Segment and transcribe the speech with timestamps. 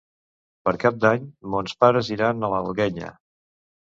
[0.67, 3.13] Per Cap d'Any mons pares iran a l'Alguenya.